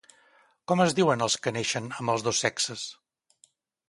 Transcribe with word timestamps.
Com 0.71 0.79
es 0.85 0.95
diuen 0.99 1.25
els 1.25 1.35
que 1.43 1.53
neixen 1.57 1.89
amb 1.97 2.13
els 2.15 2.25
dos 2.29 2.41
sexes? 2.47 2.87